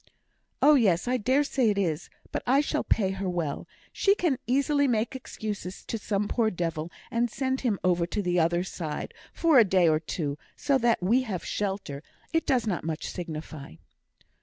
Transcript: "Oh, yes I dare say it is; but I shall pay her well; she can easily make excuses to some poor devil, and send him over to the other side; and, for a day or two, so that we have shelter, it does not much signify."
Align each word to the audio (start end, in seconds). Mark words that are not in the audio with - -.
"Oh, 0.63 0.73
yes 0.73 1.07
I 1.07 1.17
dare 1.17 1.43
say 1.43 1.69
it 1.69 1.77
is; 1.77 2.09
but 2.31 2.41
I 2.47 2.59
shall 2.59 2.83
pay 2.83 3.11
her 3.11 3.29
well; 3.29 3.67
she 3.93 4.15
can 4.15 4.39
easily 4.47 4.87
make 4.87 5.15
excuses 5.15 5.85
to 5.85 5.99
some 5.99 6.27
poor 6.27 6.49
devil, 6.49 6.89
and 7.11 7.29
send 7.29 7.61
him 7.61 7.77
over 7.83 8.07
to 8.07 8.23
the 8.23 8.39
other 8.39 8.63
side; 8.63 9.13
and, 9.15 9.29
for 9.37 9.59
a 9.59 9.63
day 9.63 9.87
or 9.87 9.99
two, 9.99 10.39
so 10.55 10.79
that 10.79 11.03
we 11.03 11.21
have 11.21 11.45
shelter, 11.45 12.01
it 12.33 12.47
does 12.47 12.65
not 12.65 12.83
much 12.83 13.11
signify." 13.11 13.75